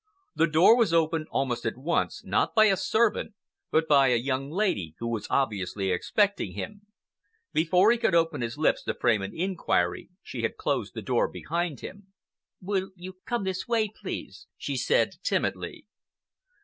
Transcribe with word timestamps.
The 0.33 0.47
door 0.47 0.75
was 0.75 0.95
opened 0.95 1.27
almost 1.29 1.63
at 1.63 1.77
once, 1.77 2.25
not 2.25 2.55
by 2.55 2.65
a 2.65 2.75
servant 2.75 3.35
but 3.69 3.87
by 3.87 4.07
a 4.07 4.15
young 4.15 4.49
lady 4.49 4.95
who 4.97 5.07
was 5.07 5.27
obviously 5.29 5.91
expecting 5.91 6.53
him. 6.53 6.87
Before 7.53 7.91
he 7.91 7.99
could 7.99 8.15
open 8.15 8.41
his 8.41 8.57
lips 8.57 8.81
to 8.85 8.95
frame 8.95 9.21
an 9.21 9.35
inquiry, 9.37 10.09
she 10.23 10.41
had 10.41 10.57
closed 10.57 10.95
the 10.95 11.03
door 11.03 11.27
behind 11.27 11.81
him. 11.81 12.07
"Will 12.59 12.89
you 12.95 13.13
please 13.13 13.21
come 13.27 13.43
this 13.43 13.67
way?" 13.67 13.91
she 14.57 14.75
said 14.75 15.17
timidly. 15.21 15.85